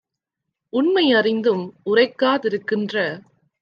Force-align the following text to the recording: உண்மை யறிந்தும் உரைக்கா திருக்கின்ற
உண்மை 0.73 1.03
யறிந்தும் 1.11 1.63
உரைக்கா 1.85 2.33
திருக்கின்ற 2.37 2.95